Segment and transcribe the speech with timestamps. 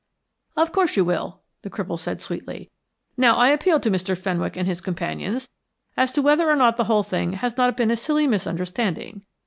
[0.57, 2.71] "Of course you will," the cripple said sweetly.
[3.17, 4.17] "Now I appeal to Mr.
[4.17, 5.47] Fenwick and his companions
[5.95, 9.21] as to whether or not the whole thing has not been a silly misunderstanding.